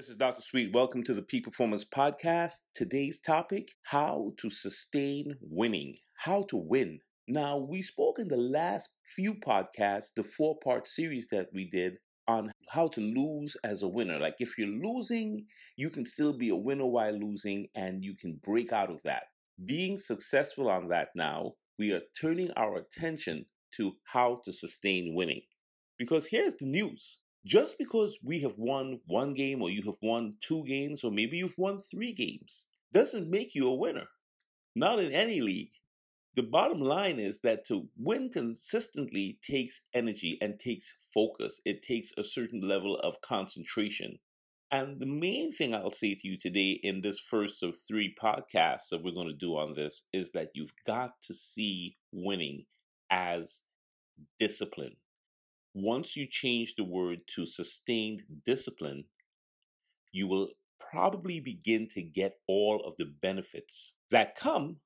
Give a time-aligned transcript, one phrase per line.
[0.00, 0.40] This is Dr.
[0.40, 0.72] Sweet.
[0.72, 2.60] Welcome to the Peak Performance Podcast.
[2.74, 7.00] Today's topic how to sustain winning, how to win.
[7.28, 11.98] Now, we spoke in the last few podcasts, the four part series that we did
[12.26, 14.18] on how to lose as a winner.
[14.18, 15.44] Like if you're losing,
[15.76, 19.24] you can still be a winner while losing and you can break out of that.
[19.62, 23.44] Being successful on that now, we are turning our attention
[23.76, 25.42] to how to sustain winning.
[25.98, 30.34] Because here's the news just because we have won one game or you have won
[30.40, 34.08] two games or maybe you've won three games doesn't make you a winner.
[34.74, 35.72] Not in any league.
[36.36, 41.60] The bottom line is that to win consistently takes energy and takes focus.
[41.64, 44.18] It takes a certain level of concentration.
[44.70, 48.90] And the main thing I'll say to you today in this first of three podcasts
[48.90, 52.66] that we're going to do on this is that you've got to see winning
[53.10, 53.62] as
[54.38, 54.96] discipline
[55.74, 59.04] once you change the word to sustained discipline,
[60.12, 60.48] you will
[60.90, 64.76] probably begin to get all of the benefits that come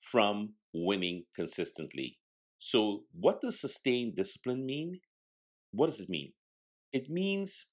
[0.00, 2.18] from winning consistently.
[2.58, 5.00] So, what does sustained discipline mean?
[5.70, 6.32] What does it mean?
[6.92, 7.66] It means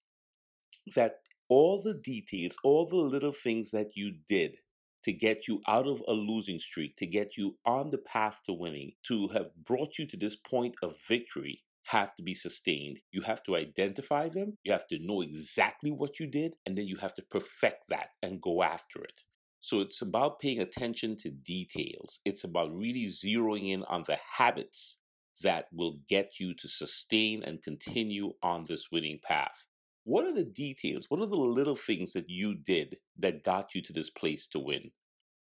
[0.96, 4.58] that all the details, all the little things that you did
[5.04, 8.54] to get you out of a losing streak, to get you on the path to
[8.54, 13.00] winning, to have brought you to this point of victory, have to be sustained.
[13.12, 16.88] You have to identify them, you have to know exactly what you did, and then
[16.88, 19.22] you have to perfect that and go after it.
[19.60, 22.20] So it's about paying attention to details.
[22.26, 24.98] It's about really zeroing in on the habits
[25.42, 29.66] that will get you to sustain and continue on this winning path.
[30.04, 31.06] What are the details?
[31.10, 34.60] What are the little things that you did that got you to this place to
[34.60, 34.92] win?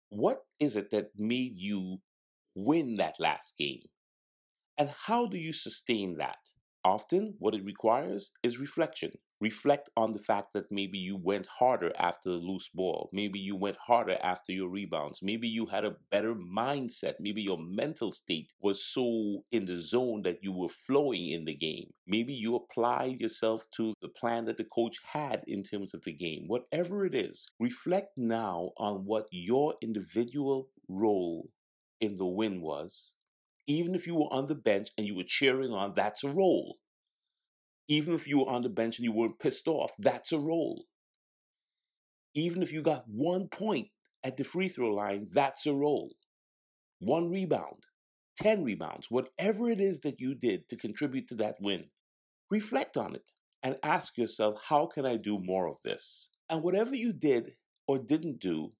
[0.09, 2.01] What is it that made you
[2.55, 3.83] win that last game?
[4.77, 6.37] And how do you sustain that?
[6.85, 9.11] Often, what it requires is reflection.
[9.39, 13.09] Reflect on the fact that maybe you went harder after the loose ball.
[13.13, 15.21] Maybe you went harder after your rebounds.
[15.21, 17.13] Maybe you had a better mindset.
[17.19, 21.55] Maybe your mental state was so in the zone that you were flowing in the
[21.55, 21.93] game.
[22.07, 26.13] Maybe you applied yourself to the plan that the coach had in terms of the
[26.13, 26.47] game.
[26.47, 31.49] Whatever it is, reflect now on what your individual role
[32.01, 33.13] in the win was
[33.67, 36.77] even if you were on the bench and you were cheering on, that's a role.
[37.87, 40.85] Even if you were on the bench and you weren't pissed off, that's a role.
[42.35, 43.89] Even if you got one point
[44.23, 46.15] at the free throw line, that's a role.
[46.99, 47.83] One rebound,
[48.37, 51.85] 10 rebounds, whatever it is that you did to contribute to that win,
[52.49, 53.31] reflect on it
[53.61, 56.29] and ask yourself, how can I do more of this?
[56.49, 57.55] And whatever you did
[57.87, 58.71] or didn't do,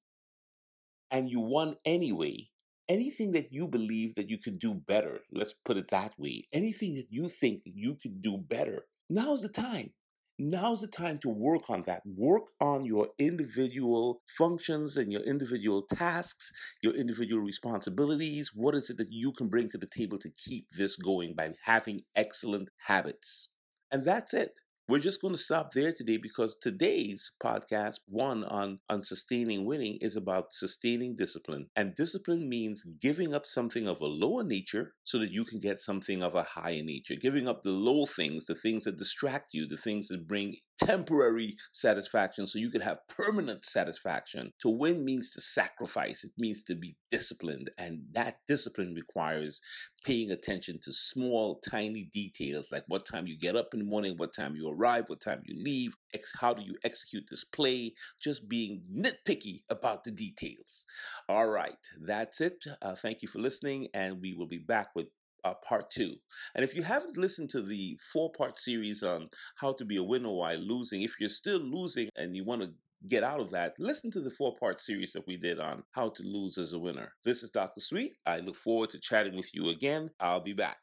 [1.11, 2.49] and you won anyway,
[2.89, 6.95] anything that you believe that you could do better, let's put it that way, anything
[6.95, 9.91] that you think that you could do better, now's the time.
[10.39, 12.01] Now's the time to work on that.
[12.05, 16.51] Work on your individual functions and your individual tasks,
[16.81, 18.51] your individual responsibilities.
[18.53, 21.53] What is it that you can bring to the table to keep this going by
[21.65, 23.49] having excellent habits?
[23.91, 24.59] And that's it.
[24.85, 29.97] We're just going to stop there today because today's podcast, one on, on sustaining winning,
[30.01, 31.67] is about sustaining discipline.
[31.73, 35.79] And discipline means giving up something of a lower nature so that you can get
[35.79, 37.15] something of a higher nature.
[37.15, 41.55] Giving up the low things, the things that distract you, the things that bring temporary
[41.71, 44.53] satisfaction so you can have permanent satisfaction.
[44.61, 47.71] To win means to sacrifice, it means to be disciplined.
[47.77, 49.61] And that discipline requires
[50.05, 54.15] paying attention to small, tiny details like what time you get up in the morning,
[54.17, 57.93] what time you arrive, what time you leave, ex- how do you execute this play,
[58.21, 60.85] just being nitpicky about the details.
[61.29, 62.65] All right, that's it.
[62.81, 65.07] Uh, thank you for listening, and we will be back with
[65.43, 66.15] uh, part two.
[66.55, 70.03] And if you haven't listened to the four part series on how to be a
[70.03, 72.71] winner while losing, if you're still losing and you want to
[73.07, 76.09] get out of that, listen to the four part series that we did on how
[76.09, 77.13] to lose as a winner.
[77.23, 77.81] This is Dr.
[77.81, 78.13] Sweet.
[78.25, 80.11] I look forward to chatting with you again.
[80.19, 80.77] I'll be back.